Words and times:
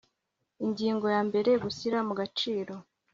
Ingingo 0.65 1.05
ya 1.15 1.21
mbere 1.27 1.51
Gushyira 1.63 1.97
mu 2.07 2.13
gaciro 2.19 2.73